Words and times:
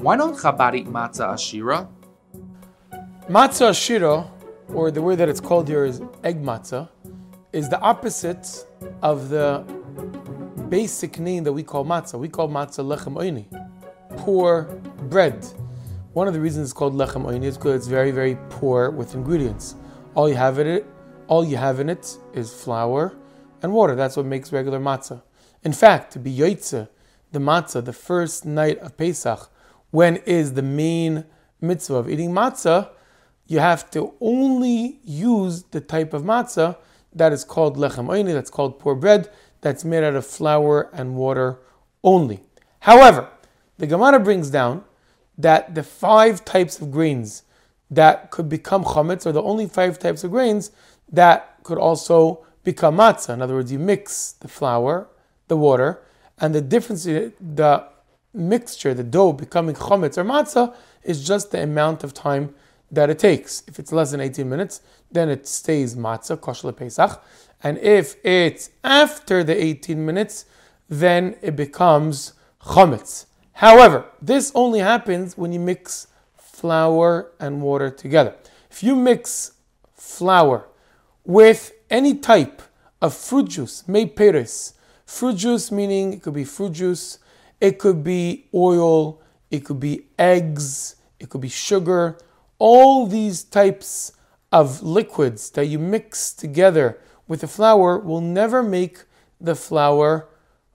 Why 0.00 0.16
don't 0.16 0.34
Chabad 0.34 0.76
eat 0.76 0.86
matzah 0.86 1.34
ashira? 1.34 1.86
Matzah 3.28 3.68
ashira, 3.68 4.30
or 4.72 4.90
the 4.90 5.02
way 5.02 5.14
that 5.14 5.28
it's 5.28 5.40
called 5.40 5.68
here 5.68 5.84
is 5.84 6.00
egg 6.24 6.42
matzah, 6.42 6.88
is 7.52 7.68
the 7.68 7.78
opposite 7.80 8.64
of 9.02 9.28
the 9.28 9.58
basic 10.70 11.18
name 11.18 11.44
that 11.44 11.52
we 11.52 11.62
call 11.62 11.84
matzah. 11.84 12.18
We 12.18 12.30
call 12.30 12.48
matzah 12.48 12.82
lechem 12.82 13.12
oini, 13.12 13.44
poor 14.16 14.62
bread. 15.10 15.44
One 16.14 16.26
of 16.26 16.32
the 16.32 16.40
reasons 16.40 16.68
it's 16.68 16.72
called 16.72 16.94
lechem 16.94 17.26
oini 17.26 17.44
is 17.44 17.58
because 17.58 17.74
it's 17.74 17.86
very, 17.86 18.10
very 18.10 18.38
poor 18.48 18.90
with 18.90 19.14
ingredients. 19.14 19.74
All 20.14 20.30
you 20.30 20.36
have 20.36 20.58
in 20.58 20.66
it, 20.66 20.86
all 21.26 21.44
you 21.44 21.58
have 21.58 21.78
in 21.78 21.90
it 21.90 22.16
is 22.32 22.54
flour 22.54 23.12
and 23.60 23.70
water. 23.70 23.94
That's 23.94 24.16
what 24.16 24.24
makes 24.24 24.50
regular 24.50 24.80
matzah. 24.80 25.20
In 25.62 25.74
fact, 25.74 26.14
to 26.14 26.18
be 26.18 26.34
yoitze, 26.34 26.88
the 27.32 27.38
matzah, 27.38 27.84
the 27.84 27.92
first 27.92 28.46
night 28.46 28.78
of 28.78 28.96
Pesach, 28.96 29.50
when 29.90 30.16
is 30.16 30.54
the 30.54 30.62
main 30.62 31.24
mitzvah 31.60 31.96
of 31.96 32.08
eating 32.08 32.30
matzah, 32.30 32.90
you 33.46 33.58
have 33.58 33.90
to 33.90 34.14
only 34.20 35.00
use 35.02 35.64
the 35.64 35.80
type 35.80 36.12
of 36.12 36.22
matzah 36.22 36.76
that 37.12 37.32
is 37.32 37.44
called 37.44 37.76
lechem 37.76 38.06
oini, 38.06 38.32
that's 38.32 38.50
called 38.50 38.78
poor 38.78 38.94
bread, 38.94 39.28
that's 39.60 39.84
made 39.84 40.04
out 40.04 40.14
of 40.14 40.26
flour 40.26 40.88
and 40.92 41.16
water 41.16 41.58
only. 42.04 42.40
However, 42.80 43.28
the 43.78 43.86
Gemara 43.86 44.20
brings 44.20 44.50
down 44.50 44.84
that 45.36 45.74
the 45.74 45.82
five 45.82 46.44
types 46.44 46.80
of 46.80 46.90
grains 46.90 47.42
that 47.90 48.30
could 48.30 48.48
become 48.48 48.84
chametz 48.84 49.26
are 49.26 49.32
the 49.32 49.42
only 49.42 49.66
five 49.66 49.98
types 49.98 50.22
of 50.22 50.30
grains 50.30 50.70
that 51.10 51.58
could 51.64 51.78
also 51.78 52.46
become 52.62 52.96
matzah. 52.96 53.34
In 53.34 53.42
other 53.42 53.54
words, 53.54 53.72
you 53.72 53.78
mix 53.78 54.32
the 54.32 54.48
flour, 54.48 55.08
the 55.48 55.56
water, 55.56 56.02
and 56.38 56.54
the 56.54 56.60
difference, 56.60 57.04
the 57.04 57.88
mixture, 58.32 58.94
the 58.94 59.02
dough 59.02 59.32
becoming 59.32 59.74
chametz 59.74 60.18
or 60.18 60.24
matzah, 60.24 60.74
is 61.02 61.26
just 61.26 61.50
the 61.50 61.62
amount 61.62 62.04
of 62.04 62.14
time 62.14 62.54
that 62.90 63.10
it 63.10 63.18
takes. 63.18 63.62
If 63.66 63.78
it's 63.78 63.92
less 63.92 64.10
than 64.10 64.20
18 64.20 64.48
minutes, 64.48 64.80
then 65.10 65.28
it 65.28 65.46
stays 65.46 65.96
matzah, 65.96 66.40
kosher 66.40 66.72
pesach. 66.72 67.22
And 67.62 67.78
if 67.78 68.16
it's 68.24 68.70
after 68.82 69.44
the 69.44 69.62
18 69.62 70.04
minutes, 70.04 70.46
then 70.88 71.36
it 71.42 71.56
becomes 71.56 72.32
chametz. 72.62 73.26
However, 73.54 74.06
this 74.20 74.50
only 74.54 74.80
happens 74.80 75.36
when 75.36 75.52
you 75.52 75.60
mix 75.60 76.06
flour 76.36 77.30
and 77.38 77.62
water 77.62 77.90
together. 77.90 78.34
If 78.70 78.82
you 78.82 78.96
mix 78.96 79.52
flour 79.94 80.66
with 81.24 81.72
any 81.90 82.14
type 82.14 82.62
of 83.00 83.14
fruit 83.14 83.48
juice, 83.48 83.86
made 83.88 84.16
peres, 84.16 84.74
fruit 85.04 85.36
juice 85.36 85.70
meaning 85.70 86.14
it 86.14 86.22
could 86.22 86.34
be 86.34 86.44
fruit 86.44 86.72
juice, 86.72 87.18
it 87.60 87.78
could 87.78 88.02
be 88.02 88.46
oil, 88.54 89.20
it 89.50 89.64
could 89.64 89.80
be 89.80 90.06
eggs, 90.18 90.96
it 91.18 91.28
could 91.28 91.40
be 91.40 91.48
sugar, 91.48 92.18
all 92.58 93.06
these 93.06 93.42
types 93.44 94.12
of 94.52 94.82
liquids 94.82 95.50
that 95.50 95.66
you 95.66 95.78
mix 95.78 96.32
together 96.32 96.98
with 97.28 97.42
the 97.42 97.48
flour 97.48 97.98
will 97.98 98.20
never 98.20 98.62
make 98.62 99.04
the 99.40 99.54
flour 99.54 100.28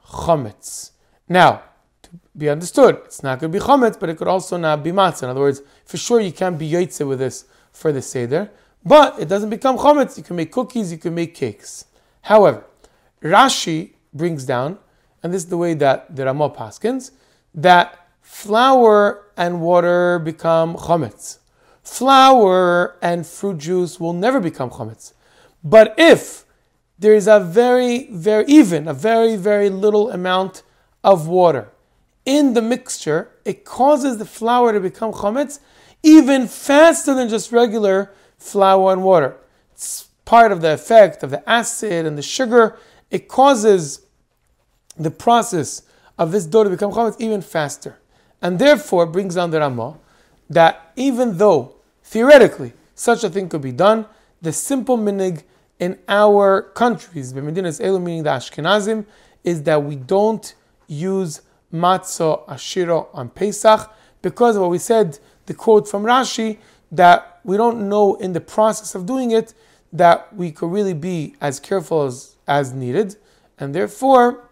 chametz. 0.07 0.91
Now, 1.27 1.63
to 2.03 2.09
be 2.37 2.49
understood, 2.49 3.01
it's 3.05 3.23
not 3.23 3.39
going 3.39 3.51
to 3.51 3.59
be 3.59 3.63
chametz, 3.63 3.99
but 3.99 4.09
it 4.09 4.17
could 4.17 4.27
also 4.27 4.57
not 4.57 4.83
be 4.83 4.91
matzah. 4.91 5.23
In 5.23 5.29
other 5.29 5.41
words, 5.41 5.61
for 5.85 5.97
sure 5.97 6.19
you 6.19 6.31
can't 6.31 6.57
be 6.57 6.69
yotze 6.69 7.05
with 7.05 7.19
this 7.19 7.45
for 7.71 7.91
the 7.91 8.01
seder, 8.01 8.51
but 8.85 9.19
it 9.19 9.27
doesn't 9.27 9.49
become 9.49 9.77
chametz. 9.77 10.17
You 10.17 10.23
can 10.23 10.35
make 10.35 10.51
cookies, 10.51 10.91
you 10.91 10.97
can 10.97 11.13
make 11.13 11.35
cakes. 11.35 11.85
However, 12.21 12.63
Rashi 13.21 13.93
brings 14.13 14.45
down, 14.45 14.79
and 15.25 15.33
this 15.33 15.41
is 15.41 15.49
the 15.49 15.57
way 15.57 15.73
that 15.73 16.15
the 16.15 16.23
Ramah 16.23 16.51
paskins, 16.51 17.09
that 17.55 18.07
flour 18.21 19.25
and 19.35 19.59
water 19.59 20.19
become 20.19 20.75
chametz 20.75 21.39
flour 21.81 22.95
and 23.01 23.25
fruit 23.25 23.57
juice 23.57 23.99
will 23.99 24.13
never 24.13 24.39
become 24.39 24.69
chametz. 24.69 25.13
But 25.63 25.95
if 25.97 26.45
there 26.99 27.15
is 27.15 27.27
a 27.27 27.39
very, 27.39 28.07
very 28.11 28.45
even, 28.45 28.87
a 28.87 28.93
very, 28.93 29.35
very 29.35 29.67
little 29.71 30.11
amount 30.11 30.61
of 31.03 31.27
water 31.27 31.69
in 32.23 32.53
the 32.53 32.61
mixture, 32.61 33.31
it 33.45 33.65
causes 33.65 34.19
the 34.19 34.25
flour 34.25 34.73
to 34.73 34.79
become 34.79 35.11
chametz 35.11 35.59
even 36.03 36.47
faster 36.47 37.15
than 37.15 37.29
just 37.29 37.51
regular 37.51 38.13
flour 38.37 38.93
and 38.93 39.03
water. 39.03 39.37
It's 39.73 40.07
part 40.23 40.51
of 40.51 40.61
the 40.61 40.73
effect 40.73 41.23
of 41.23 41.31
the 41.31 41.47
acid 41.49 42.05
and 42.05 42.15
the 42.15 42.21
sugar. 42.21 42.77
It 43.09 43.27
causes 43.27 44.04
the 44.97 45.11
process 45.11 45.83
of 46.17 46.31
this 46.31 46.45
dough 46.45 46.63
to 46.63 46.69
become 46.69 46.91
chametz 46.91 47.19
even 47.19 47.41
faster. 47.41 47.99
And 48.41 48.59
therefore 48.59 49.05
brings 49.05 49.35
down 49.35 49.51
the 49.51 49.59
Ramah 49.59 49.97
that 50.49 50.91
even 50.95 51.37
though 51.37 51.75
Theoretically, 52.05 52.73
such 52.93 53.23
a 53.23 53.29
thing 53.29 53.49
could 53.49 53.61
be 53.61 53.71
done. 53.71 54.05
The 54.41 54.53
simple 54.53 54.95
minhag 54.95 55.43
in 55.79 55.97
our 56.07 56.61
countries, 56.61 57.33
B'medinas 57.33 57.81
Elu, 57.81 58.01
meaning 58.01 58.23
the 58.23 58.29
Ashkenazim, 58.29 59.05
is 59.43 59.63
that 59.63 59.83
we 59.83 59.95
don't 59.95 60.53
use 60.87 61.41
matzo 61.73 62.47
ashira 62.47 63.07
on 63.11 63.29
Pesach 63.29 63.91
because 64.21 64.55
of 64.55 64.61
what 64.61 64.71
we 64.71 64.77
said, 64.77 65.17
the 65.47 65.53
quote 65.55 65.87
from 65.87 66.03
Rashi, 66.03 66.59
that 66.91 67.39
we 67.43 67.57
don't 67.57 67.89
know 67.89 68.15
in 68.15 68.33
the 68.33 68.41
process 68.41 68.93
of 68.93 69.07
doing 69.07 69.31
it 69.31 69.55
that 69.91 70.33
we 70.35 70.51
could 70.51 70.71
really 70.71 70.93
be 70.93 71.35
as 71.41 71.59
careful 71.59 72.03
as, 72.03 72.35
as 72.47 72.71
needed. 72.71 73.15
And 73.57 73.73
therefore, 73.73 74.47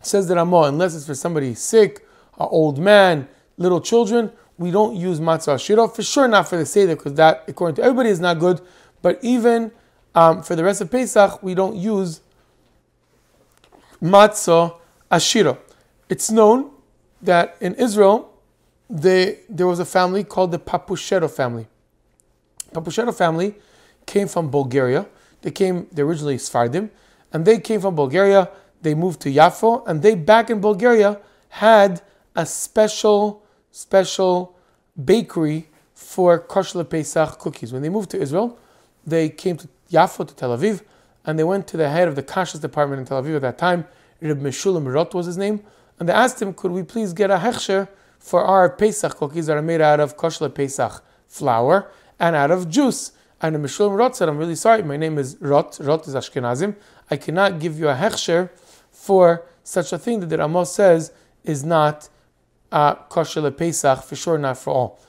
says 0.00 0.26
the 0.26 0.40
unless 0.40 0.94
it's 0.94 1.06
for 1.06 1.14
somebody 1.14 1.54
sick, 1.54 2.06
an 2.38 2.48
old 2.50 2.78
man, 2.78 3.28
little 3.56 3.80
children, 3.80 4.32
we 4.58 4.70
don't 4.70 4.96
use 4.96 5.20
matzah 5.20 5.58
shira. 5.58 5.88
For 5.88 6.02
sure, 6.02 6.28
not 6.28 6.48
for 6.48 6.56
the 6.56 6.66
seder, 6.66 6.96
because 6.96 7.14
that, 7.14 7.44
according 7.48 7.76
to 7.76 7.82
everybody, 7.82 8.10
is 8.10 8.20
not 8.20 8.38
good. 8.38 8.60
But 9.02 9.18
even 9.22 9.72
um, 10.14 10.42
for 10.42 10.54
the 10.54 10.64
rest 10.64 10.80
of 10.80 10.90
Pesach, 10.90 11.42
we 11.42 11.54
don't 11.54 11.76
use 11.76 12.20
matzah 14.02 14.76
ashira. 15.10 15.58
It's 16.08 16.30
known 16.30 16.70
that 17.22 17.56
in 17.60 17.74
Israel, 17.74 18.32
they, 18.88 19.40
there 19.48 19.66
was 19.66 19.78
a 19.78 19.84
family 19.84 20.24
called 20.24 20.50
the 20.50 20.58
Paposhado 20.58 21.30
family. 21.30 21.66
Paposhado 22.72 23.14
family 23.16 23.54
came 24.06 24.28
from 24.28 24.50
Bulgaria. 24.50 25.06
They 25.42 25.50
came, 25.50 25.86
they 25.92 26.02
originally 26.02 26.36
Sfardim, 26.36 26.90
and 27.32 27.44
they 27.44 27.60
came 27.60 27.80
from 27.80 27.94
Bulgaria. 27.94 28.50
They 28.82 28.94
moved 28.94 29.20
to 29.20 29.30
Yafo, 29.30 29.86
and 29.86 30.02
they 30.02 30.14
back 30.14 30.50
in 30.50 30.60
Bulgaria 30.60 31.20
had 31.48 32.02
a 32.34 32.46
special 32.46 33.42
special 33.70 34.56
bakery 35.04 35.68
for 35.94 36.38
kosher 36.38 36.82
Pesach 36.84 37.38
cookies. 37.38 37.72
When 37.72 37.82
they 37.82 37.88
moved 37.88 38.10
to 38.10 38.20
Israel, 38.20 38.58
they 39.06 39.28
came 39.28 39.56
to 39.58 39.68
Yafo, 39.90 40.26
to 40.26 40.34
Tel 40.34 40.56
Aviv, 40.56 40.82
and 41.24 41.38
they 41.38 41.44
went 41.44 41.66
to 41.68 41.76
the 41.76 41.88
head 41.88 42.08
of 42.08 42.16
the 42.16 42.22
kashrus 42.22 42.60
department 42.60 43.00
in 43.00 43.06
Tel 43.06 43.22
Aviv 43.22 43.36
at 43.36 43.42
that 43.42 43.58
time. 43.58 43.86
Reb 44.20 44.40
Meshulam 44.40 44.92
Roth 44.92 45.14
was 45.14 45.26
his 45.26 45.36
name, 45.36 45.60
and 45.98 46.08
they 46.08 46.12
asked 46.12 46.40
him, 46.40 46.52
"Could 46.52 46.72
we 46.72 46.82
please 46.82 47.12
get 47.12 47.30
a 47.30 47.36
hechsher 47.36 47.88
for 48.18 48.42
our 48.44 48.68
Pesach 48.68 49.16
cookies 49.16 49.46
that 49.46 49.56
are 49.56 49.62
made 49.62 49.80
out 49.80 50.00
of 50.00 50.16
kosher 50.16 50.48
Pesach 50.48 51.02
flour 51.28 51.90
and 52.18 52.34
out 52.34 52.50
of 52.50 52.68
juice?" 52.68 53.12
And 53.42 53.56
Meshulam 53.56 53.96
Roth 53.96 54.16
said, 54.16 54.28
"I'm 54.28 54.38
really 54.38 54.54
sorry. 54.54 54.82
My 54.82 54.96
name 54.96 55.16
is 55.18 55.36
Roth. 55.40 55.80
Roth 55.80 56.08
is 56.08 56.14
Ashkenazim. 56.14 56.76
I 57.10 57.16
cannot 57.16 57.58
give 57.60 57.78
you 57.78 57.88
a 57.88 57.94
hechsher 57.94 58.50
for 59.06 59.24
such 59.64 59.88
a 59.92 59.98
thing 59.98 60.20
that 60.20 60.28
the 60.32 60.38
Ramos 60.38 60.70
says 60.80 61.12
is 61.44 61.60
not." 61.64 62.08
uh, 62.72 62.94
kosher 62.94 63.50
Pesach, 63.50 64.02
for 64.02 64.16
sure 64.16 64.38
not 64.38 64.58
for 64.58 64.70
all. 64.72 65.00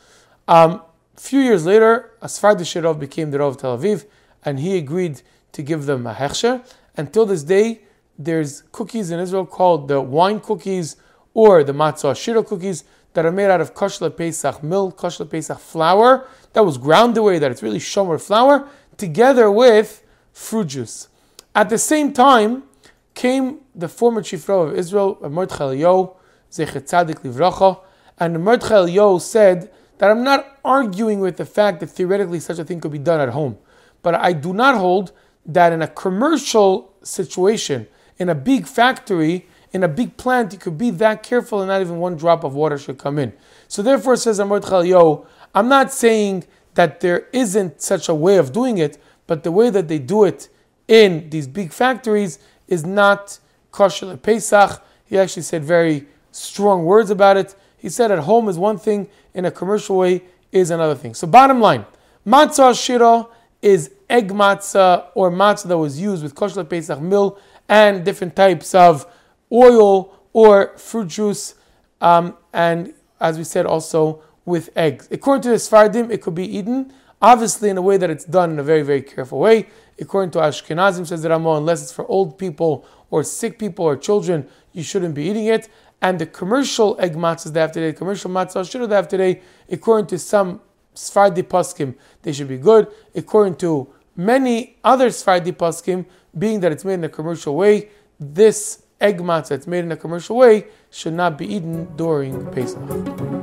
Um, 0.47 0.81
a 1.15 1.19
few 1.19 1.39
years 1.39 1.65
later, 1.65 2.11
Asfardi 2.21 2.61
Shirov 2.61 2.99
became 2.99 3.31
the 3.31 3.39
Rav 3.39 3.55
of 3.55 3.57
Tel 3.57 3.77
Aviv, 3.77 4.05
and 4.43 4.59
he 4.59 4.77
agreed 4.77 5.21
to 5.51 5.61
give 5.61 5.85
them 5.85 6.07
a 6.07 6.13
hechsher. 6.13 6.65
Until 6.97 7.25
this 7.25 7.43
day, 7.43 7.81
there's 8.17 8.63
cookies 8.71 9.11
in 9.11 9.19
Israel 9.19 9.45
called 9.45 9.87
the 9.87 10.01
wine 10.01 10.39
cookies 10.39 10.95
or 11.33 11.63
the 11.63 11.73
matzah 11.73 12.15
shiro 12.15 12.43
cookies 12.43 12.83
that 13.13 13.25
are 13.25 13.31
made 13.31 13.49
out 13.49 13.61
of 13.61 13.73
kosher 13.73 14.09
Pesach 14.09 14.63
milk, 14.63 14.97
kosher 14.97 15.25
Pesach 15.25 15.59
flour 15.59 16.27
that 16.53 16.65
was 16.65 16.77
ground 16.77 17.15
the 17.15 17.21
way 17.21 17.39
that 17.39 17.51
it's 17.51 17.63
really 17.63 17.79
shomer 17.79 18.21
flour, 18.21 18.67
together 18.97 19.49
with 19.49 20.03
fruit 20.33 20.67
juice. 20.67 21.07
At 21.55 21.69
the 21.69 21.77
same 21.77 22.13
time, 22.13 22.63
came 23.13 23.59
the 23.75 23.87
former 23.87 24.21
chief 24.21 24.47
Rav 24.47 24.69
of 24.69 24.75
Israel, 24.77 25.17
Mordechai 25.21 25.75
Eliyahu, 25.75 26.15
Zecher 26.51 26.81
Tzadik 26.81 27.21
Livracha. 27.21 27.79
And 28.19 28.43
Mordechai 28.43 28.85
Yo 28.85 29.17
said 29.17 29.71
that 29.97 30.09
I'm 30.09 30.23
not 30.23 30.59
arguing 30.63 31.19
with 31.19 31.37
the 31.37 31.45
fact 31.45 31.79
that 31.79 31.87
theoretically 31.87 32.39
such 32.39 32.59
a 32.59 32.65
thing 32.65 32.79
could 32.79 32.91
be 32.91 32.99
done 32.99 33.19
at 33.19 33.29
home, 33.29 33.57
but 34.01 34.15
I 34.15 34.33
do 34.33 34.53
not 34.53 34.75
hold 34.75 35.11
that 35.45 35.73
in 35.73 35.81
a 35.81 35.87
commercial 35.87 36.93
situation, 37.03 37.87
in 38.17 38.29
a 38.29 38.35
big 38.35 38.67
factory, 38.67 39.47
in 39.71 39.83
a 39.83 39.87
big 39.87 40.17
plant, 40.17 40.53
you 40.53 40.59
could 40.59 40.77
be 40.77 40.89
that 40.91 41.23
careful 41.23 41.61
and 41.61 41.69
not 41.69 41.81
even 41.81 41.99
one 41.99 42.15
drop 42.15 42.43
of 42.43 42.53
water 42.53 42.77
should 42.77 42.97
come 42.97 43.17
in. 43.17 43.33
So 43.67 43.81
therefore, 43.81 44.17
says 44.17 44.39
Mordechai 44.39 44.83
Yo, 44.83 45.25
I'm 45.55 45.67
not 45.67 45.91
saying 45.91 46.45
that 46.73 46.99
there 46.99 47.27
isn't 47.31 47.81
such 47.81 48.09
a 48.09 48.15
way 48.15 48.37
of 48.37 48.51
doing 48.51 48.77
it, 48.77 49.01
but 49.27 49.43
the 49.43 49.51
way 49.51 49.69
that 49.69 49.87
they 49.87 49.99
do 49.99 50.23
it 50.23 50.49
in 50.87 51.29
these 51.29 51.47
big 51.47 51.71
factories 51.71 52.39
is 52.71 52.85
not 52.85 53.37
kosher 53.71 54.07
le 54.07 54.17
Pesach. 54.17 54.81
He 55.05 55.17
actually 55.19 55.43
said 55.43 55.63
very 55.63 56.07
strong 56.31 56.85
words 56.85 57.09
about 57.09 57.37
it. 57.37 57.53
He 57.77 57.89
said 57.89 58.11
at 58.11 58.19
home 58.19 58.47
is 58.47 58.57
one 58.57 58.77
thing, 58.77 59.09
in 59.33 59.45
a 59.45 59.51
commercial 59.51 59.97
way 59.97 60.23
is 60.51 60.71
another 60.71 60.95
thing. 60.95 61.13
So 61.13 61.27
bottom 61.27 61.59
line, 61.59 61.85
matzah 62.25 62.73
shiro 62.81 63.29
is 63.61 63.91
egg 64.09 64.29
matzah 64.29 65.07
or 65.15 65.31
matzah 65.31 65.67
that 65.67 65.77
was 65.77 65.99
used 65.99 66.23
with 66.23 66.33
kosher 66.33 66.63
pesach 66.63 66.99
mill 66.99 67.37
and 67.67 68.03
different 68.03 68.35
types 68.35 68.73
of 68.73 69.05
oil 69.51 70.17
or 70.33 70.77
fruit 70.77 71.07
juice, 71.07 71.55
um, 71.99 72.37
and 72.53 72.93
as 73.19 73.37
we 73.37 73.43
said, 73.43 73.65
also 73.65 74.21
with 74.45 74.69
eggs. 74.75 75.07
According 75.11 75.43
to 75.43 75.49
the 75.49 75.55
Sfardim, 75.55 76.09
it 76.09 76.21
could 76.21 76.35
be 76.35 76.57
eaten, 76.57 76.93
obviously 77.21 77.69
in 77.69 77.77
a 77.77 77.81
way 77.81 77.97
that 77.97 78.09
it's 78.09 78.25
done 78.25 78.51
in 78.51 78.59
a 78.59 78.63
very, 78.63 78.81
very 78.81 79.01
careful 79.01 79.39
way. 79.39 79.67
According 80.01 80.31
to 80.31 80.39
Ashkenazim, 80.39 81.05
says 81.05 81.21
the 81.21 81.29
Ramah, 81.29 81.57
unless 81.57 81.83
it's 81.83 81.91
for 81.91 82.05
old 82.07 82.39
people 82.39 82.85
or 83.11 83.23
sick 83.23 83.59
people 83.59 83.85
or 83.85 83.95
children, 83.95 84.47
you 84.73 84.81
shouldn't 84.81 85.13
be 85.13 85.23
eating 85.25 85.45
it. 85.45 85.69
And 86.01 86.17
the 86.17 86.25
commercial 86.25 86.99
egg 86.99 87.13
matzahs 87.15 87.53
they 87.53 87.59
have 87.59 87.71
today, 87.71 87.93
commercial 87.93 88.31
matzah 88.31 88.69
should 88.69 88.89
they 88.89 88.95
have 88.95 89.07
today, 89.07 89.41
according 89.69 90.07
to 90.07 90.17
some 90.17 90.59
Sfardi 90.95 91.43
poskim, 91.43 91.95
they 92.23 92.33
should 92.33 92.47
be 92.47 92.57
good. 92.57 92.87
According 93.15 93.55
to 93.57 93.93
many 94.15 94.77
other 94.83 95.09
Sfardi 95.09 95.51
poskim, 95.51 96.05
being 96.37 96.59
that 96.61 96.71
it's 96.71 96.83
made 96.83 96.95
in 96.95 97.03
a 97.03 97.09
commercial 97.09 97.55
way, 97.55 97.89
this 98.19 98.83
egg 98.99 99.19
matzah 99.19 99.49
that's 99.49 99.67
made 99.67 99.85
in 99.85 99.91
a 99.91 99.97
commercial 99.97 100.35
way 100.35 100.65
should 100.89 101.13
not 101.13 101.37
be 101.37 101.45
eaten 101.45 101.95
during 101.95 102.45
Pesach. 102.51 103.40